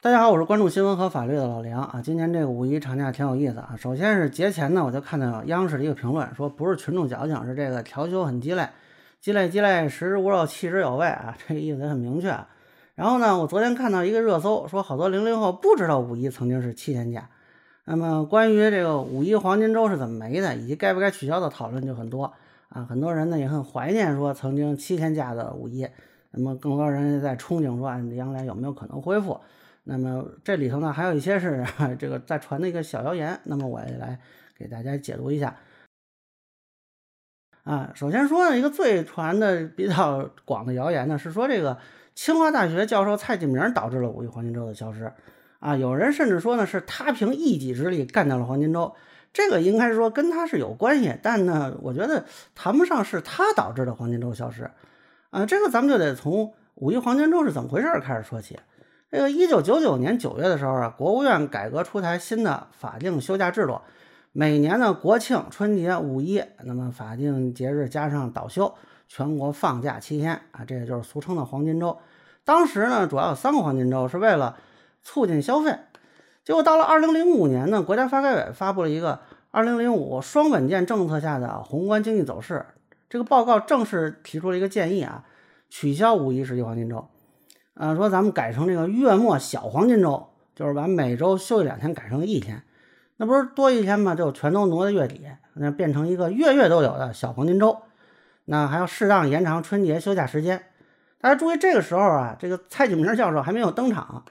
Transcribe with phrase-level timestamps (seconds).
[0.00, 2.00] 大家好，我是关注新闻和法律的老梁啊。
[2.00, 3.74] 今年这个五一长假挺有意思啊。
[3.76, 8.68] 首先是节前呢，我就看到央视的一个评论，说不是群众矫情，是这个调休很鸡肋，
[9.20, 12.28] 鸡肋鸡肋，食之无肉，弃之有味啊， 这个意思也很明确。
[12.94, 17.28] 然后呢，我昨天看到一个热搜，说好多零零后不知道五一曾经是七天假。
[17.84, 22.32] 那么关于这个五一黄金周是怎么没的，以及该不该取消的讨论就很多
[22.68, 22.86] 啊。
[22.88, 25.84] 很多人呢也很怀念说曾经七天假的五一，
[26.30, 29.40] 那么更多人在憧憬说，将来有没有可能恢复？
[29.90, 31.64] 那么这里头呢，还有一些是
[31.98, 34.20] 这个在传的一个小谣言，那么我也来
[34.54, 35.56] 给大家解读一下。
[37.64, 41.78] 啊，首先说呢，一个最传的比较广的谣言呢，是说这个
[42.14, 45.10] 清华大学教授蔡锦明导致了五一黄金周的消失。
[45.58, 48.94] 啊，有人甚至说呢，是他凭一己之力干掉了黄金周，
[49.32, 54.70] 这个应该说跟他是有关系，但呢，我觉得谈不上是他导致的黄金周消失。
[55.30, 58.58] 啊，这个咱们就得从五一黄金周是怎么回事开始说起。
[59.10, 63.80] 这个一九九九年九月的时候啊，国务院改革出台新的法定休假制度，
[64.32, 68.74] 每年的国庆、春节、五一，那么法定节日加上倒休，
[69.08, 71.96] 全国放假七天啊，这也就是俗称的黄金周。
[72.44, 74.58] 当时呢，主要有三个黄金周，是为了
[75.00, 75.74] 促进消费。
[76.44, 79.14] 结果到了二零零五年呢，国家发改委发布了一个
[79.50, 82.54] 《二零零五双稳健政策下的宏观经济走势》，
[83.08, 85.24] 这个报告正式提出了一个建议啊，
[85.70, 87.08] 取消五一十一黄金周。
[87.78, 92.60] 啊，说咱们改成这个月末小黄金周，就是把每周休息两天改成一天，
[93.18, 94.16] 那不是多一天吗？
[94.16, 97.78] 就全都挪到月底，那变成一个月月都有的小黄金周。
[98.46, 100.60] 那还要适当延长春节休假时间。
[101.20, 104.24] 大家注意，这个时候啊，这个蔡景明教授还没有登场。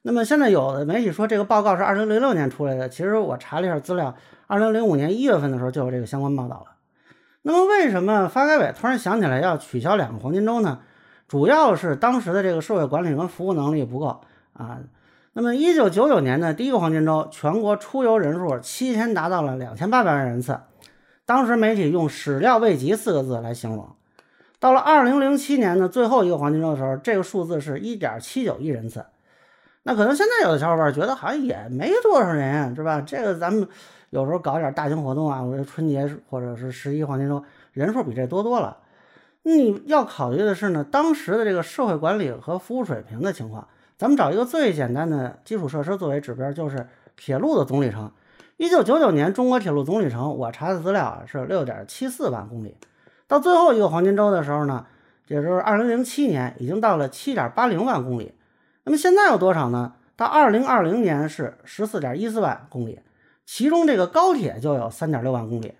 [0.00, 4.14] 那么现在有的媒体说这个报告是二零零六年出来的，其实我查了一下资料，
[4.46, 6.76] 二零零五年一月份的时候就有这个相关报道了。
[7.42, 10.78] 那么为什么发改委突然想起来要取消两个黄金周呢？
[11.26, 14.20] 主要是当时的这个社会管理跟服务能力不够
[14.52, 14.78] 啊。
[15.36, 20.60] 那么，一九九九年的第一个黄金周，全国出游人数七天达到了两千八百万人次，
[21.26, 23.88] 当时媒体用“始料未及”四个字来形容。
[24.60, 29.04] 到了二零零七年的最后一个黄金周的时候，这个数字是一点七九亿人次。
[29.82, 33.00] 那可能现在有的小伙伴觉得好像也没多少人，是吧？
[33.00, 33.66] 这个咱们
[34.10, 38.76] 有时候搞点大型活动啊，我春节或者是十一黄金周，人数比这多多了。
[39.46, 43.68] 你要考虑的是呢，当时的这个社会管理和服务水平的情况。
[43.98, 48.10] 咱们找一个最简单的基础设施作为指标，就是铁路的总里程。
[48.56, 52.74] 一九九九年中国铁路总里程，我查的资料啊是六点七四万公里。
[53.28, 54.86] 到最后一个黄金周的时候呢，
[55.28, 58.32] 也就是二零零七年，已经到了七点八零万公里。
[58.84, 59.92] 那么现在有多少呢？
[60.16, 63.00] 到二零二零年是十四点一四万公里，
[63.44, 65.74] 其中这个高铁就有三点六万公里。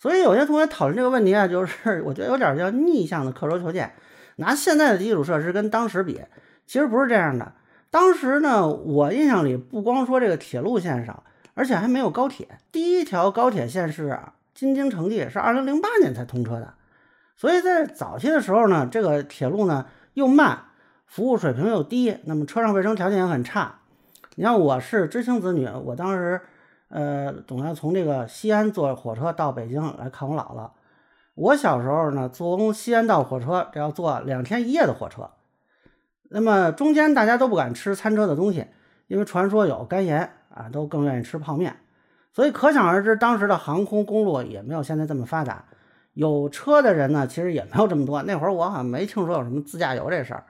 [0.00, 3.92] 所以有些同学讨论这个问题啊，就是我觉得有点叫逆向的刻舟求剑，
[4.36, 6.20] 拿现在的基础设施跟当时比，
[6.66, 7.52] 其实不是这样的。
[7.90, 12.46] 当时呢，我印象里不光说这个铁路线少，而且还没有高铁。
[12.70, 14.16] 第一条高铁线是
[14.54, 16.74] 京津城际，是二零零八年才通车的。
[17.34, 20.60] 所以在早期的时候呢，这个铁路呢又慢，
[21.06, 23.80] 服务水平又低，那么车上卫生条件也很差。
[24.36, 26.40] 你像我是知青子女，我当时。
[26.88, 30.70] 呃，总要从这个西安坐火车到北京来看我姥姥。
[31.34, 35.30] 我小时候呢，从西安到火车，这要坐两天一夜的火车。
[36.30, 38.66] 那么中间大家都不敢吃餐车的东西，
[39.06, 41.76] 因为传说有肝炎啊，都更愿意吃泡面。
[42.32, 45.64] 所以可想而知，当时的航空公路也没有现在这么发达。
[46.14, 48.22] 有车的人呢，其实也没有这么多。
[48.22, 50.44] 那会儿我好像没听说有什么自驾游这事儿。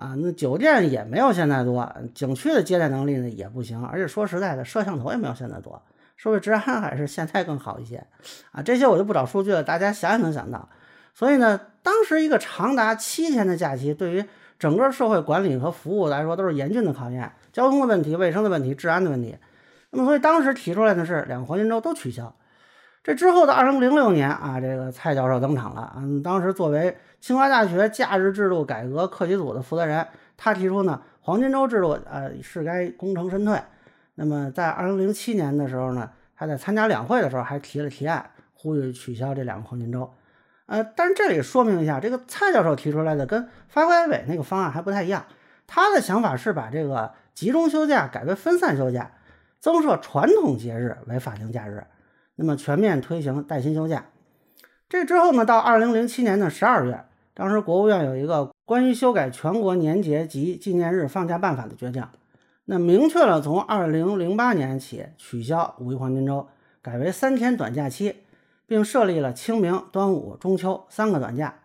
[0.00, 5.82] 啊，那酒店也没有现在多，景区的接待能力呢也不行，而且说实在的，摄像头也没有现在多，
[6.16, 8.02] 社会治安还是现在更好一些。
[8.50, 10.70] 啊，这些我就不找数据了，大家想也能想到。
[11.12, 14.24] 所以呢，当时一个长达七天的假期，对于
[14.58, 19.36] 整个社会管理和服务来说都是严峻的考验，交通的问题、卫生的问题、治安的问题。
[19.90, 22.34] 那么，所以当时提出来的是两个黄金周都取消。
[23.02, 25.94] 这之后的二零零六年啊，这个蔡教授登场了。
[25.96, 30.06] 嗯，当时作为清华大学假日制度改革课题组的负责人，
[30.36, 33.58] 他提出呢，黄金周制度呃是该功成身退。
[34.16, 40.12] 那么在二零零七年的时候呢，他在参加两会的时候还提了提案，呼吁取消这两个黄金周。
[40.66, 45.24] 呃，但是这里说明一下，这个蔡教授提出来的跟发改委那个方案还不太一样。
[45.66, 49.10] 他的想法是把这个集中休假改为分散休假，
[49.58, 51.82] 增设传统节日为法定假日。
[52.40, 54.06] 那么全面推行带薪休假，
[54.88, 57.04] 这之后呢，到二零零七年的十二月，
[57.34, 62.02] 当时国务院有一个关于修改全国年节及纪念日放假办法的决定，
[62.64, 66.48] 那明确了从二零零八年起取消五一黄金周，
[66.80, 68.16] 改为三天短假期，
[68.66, 71.56] 并设立了清明、端午、中秋三个短假。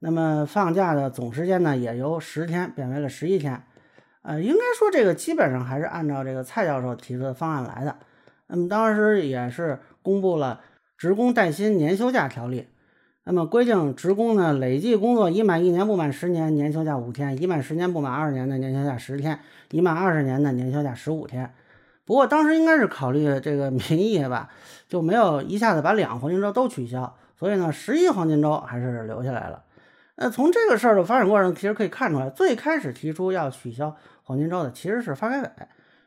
[0.00, 3.62] 那么放假的总时间呢，也由十天变为了十一天。
[4.22, 7.94] 呃，应该说这个基本上还是按照这个蔡教授提出的方案来的。
[8.48, 10.60] 那么当时也是公布了
[10.96, 12.68] 职工带薪年休假条例。
[13.24, 19.36] 那么规定，职工呢累计工作已满一年不满十年，年休假五天；已满十年不满二十年的年休假十天；
[19.72, 21.52] 已满二十年的年休假十五天。
[22.04, 24.48] 不过当时应该是考虑这个民意吧，
[24.88, 29.64] 就没有一下子把两黄金周都取消，所以呢，十一黄金周还是留下来了。
[30.14, 35.50] 那从这个事儿的发展过程，其实可以看出来，最开始提出要取消黄金周的其实是发改委，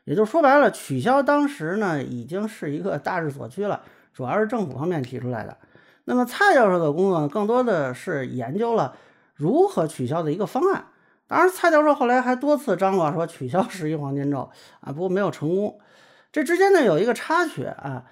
[0.04, 3.82] 也就说白了，取消当时呢已经是一个大势所趋了，
[4.12, 5.56] 主要是政府方面提出来的。
[6.04, 8.96] 那么蔡教授的工作呢更多的是研究了
[9.34, 10.84] 如何取消的一个方案。
[11.28, 14.50] 当然，蔡教授后来还多次张罗说取消十一黄金周
[14.80, 15.78] 啊，不过没有成功。
[16.32, 18.04] 这之间呢有一个插曲啊，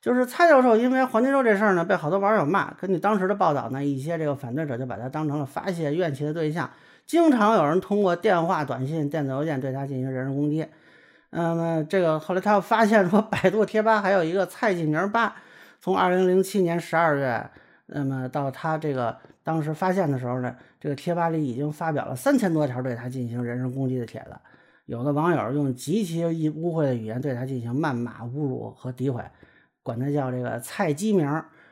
[0.00, 2.72] 就是蔡教授因为黄金周这事儿呢被好多网友骂。
[2.74, 6.70] 根据当时的报道呢，一些这个反对者就把他当成了发泄怨气的对象，
[7.04, 10.66] 经常有人通过电话、短信、电子邮件对他进行人身攻击。
[11.34, 15.34] 那么这个后来他又发现说，百度贴吧还有一个蔡记名吧。
[15.80, 17.50] 从二零零七年十二月，
[17.86, 24.36] 那么到他这个当时发现的时候呢，这个贴吧里已经发表了三千多条对他进行人身攻击的帖子，
[24.84, 29.24] 有的网友用极其污秽的语言对他进行谩骂、侮辱和诋毁，
[29.82, 31.26] 管他叫这个蔡鸡名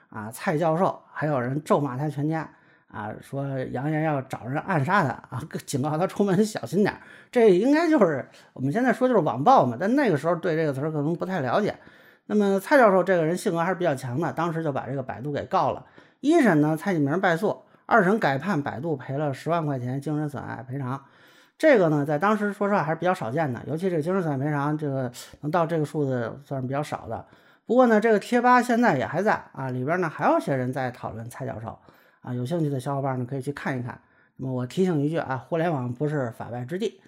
[0.09, 2.51] 啊，蔡教授，还有人咒骂他全家
[2.93, 6.95] 啊，说扬言要找人暗杀他啊， 警告他出门小心点。
[7.31, 11.75] 这应该就是我们现在说就是网暴嘛，但那个时候对这个词儿可能不太了解。
[12.27, 15.85] 那么蔡教授这个人性格还是比较强的，当时就把这个百度给告了。
[16.21, 21.03] 一审呢，蔡继明败诉；二审改判百度赔了十万块钱精神损害赔偿。
[21.59, 25.11] 这个呢，在当时说实话还是比较少见的，尤其这个精神损害赔偿，这个
[25.41, 27.25] 能到这个数字算是比较少的。
[27.67, 31.79] 不过呢，这个贴吧现在也还在啊，里边呢还有些人在讨论蔡教授
[32.21, 34.01] 啊，有兴趣的小伙伴呢可以去看一看。
[34.37, 37.01] 那么我提醒一句啊，互联网不是法外之地。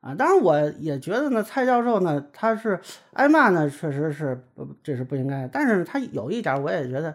[0.00, 2.78] 啊，当然我也觉得呢，蔡教授呢，他是
[3.14, 5.48] 挨骂呢，确实是不，这是不应该。
[5.48, 7.12] 但是他有一点，我也觉得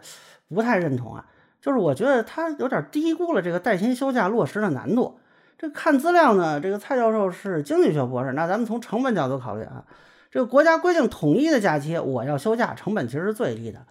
[0.49, 1.25] 不太认同啊，
[1.61, 5.17] 就是我觉得他有点低估了这个带薪休假落实的难度。
[5.57, 9.85] 这看资料呢，这个蔡教授是经济学博士，那咱们从成本角度考虑啊，
[10.29, 13.85] 这个国家规定统一的假期，我要休假，成本其实是最低的，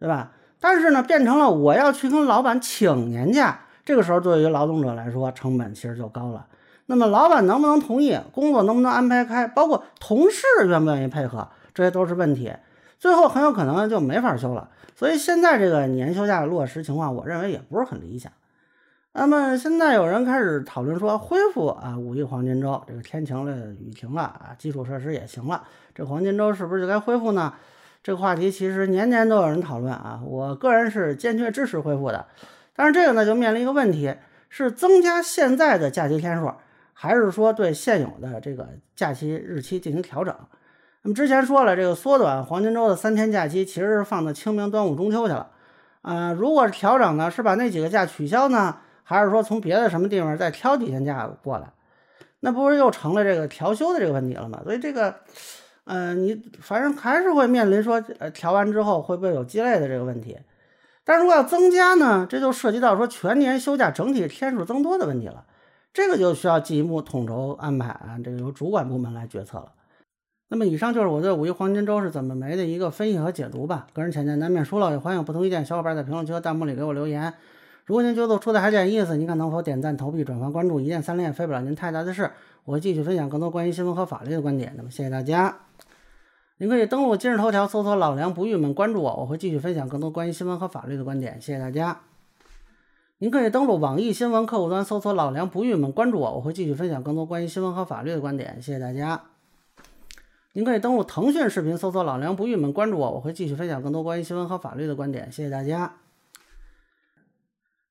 [0.00, 0.32] 对吧？
[0.62, 6.46] 但是呢，变成了我要去跟老板请年假，这个时候对于劳动者来说，成本其实就高了。
[6.86, 12.52] 那么老板能不能同意工作能不能安排开，包括同事愿不愿意配合，这些都是问题。
[13.00, 14.68] 最后很有可能就没法休了。
[14.94, 18.30] 所以现在这个年休假的落实情况，我认为也不是很理想。
[19.14, 27.52] 那么现在有人开始讨论说恢复啊五一黄金周，这个天晴了雨停了啊，基础设施也行了，这黄金周是不是就该恢复呢？
[28.02, 32.26] 这个话题其实年年都有人讨论啊，我个人是坚决支持恢复的。
[32.74, 34.14] 但是这个呢就面临一个问题，
[34.48, 36.52] 是增加现在的假期天数。
[36.94, 40.32] 还是说对现有的这个假期日期进行调整？
[41.02, 45.50] 那么之前说了，这个缩短黄金周的三天假期，其实是放到清明、端午、中秋去了。
[46.02, 51.72] 啊，如果是调整呢，是把那几个假取消呢，还是说从别的什么地方再挑几天假过来？
[52.38, 54.60] 那不是又成了这个调休的这个问题了吗？
[54.64, 55.14] 所以这个，
[55.84, 60.38] 嗯，你反正还是会面临说，呃，调完之后会不会有鸡肋的这个问题？
[61.04, 65.44] 但如果要增加呢，这就涉及到说全年休假整体天数增多的问题了。
[65.92, 69.72] 这个就需要进一步统筹安排啊，这个由主管部门来决策了。
[70.48, 73.88] 那么以上就是我对五一黄金周是怎么没的一个分析和解读吧。
[73.92, 77.34] 个人浅见难免疏漏，也欢迎不同意见小伙伴在评论区和弹幕里给我留言。
[77.84, 82.30] 如果您觉得我说的还点意思，您看能否点赞、投币、转发、关注，一键三连，费不了您太大的事。
[82.64, 84.72] 我会继续分享更多关于新闻和法律的观点。
[84.76, 85.58] 那么谢谢大家。
[86.58, 91.40] 您可以登录今日头条搜索“老梁不郁闷”，关注我，我会继续分享更多关于新闻和法律的观点。
[91.40, 92.02] 谢谢大家。
[93.18, 98.62] 您可以登录网易新闻客户端搜索“老梁不郁闷”，关注我，我会继续分享更多关于新闻和法律的观点。
[98.62, 99.22] 谢谢大家。
[100.52, 105.32] 您可以登录腾讯视频搜索“老梁不郁闷”，关注我，我会继续分享更多关于新闻和法律的观点。
[105.32, 106.01] 谢谢大家。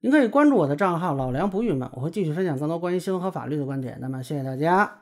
[0.02, 3.98] 您可以关注我的账号“老梁不郁闷”，我会继续分享更多关于新闻和法律的观点。
[4.02, 5.01] 那么，谢谢大家。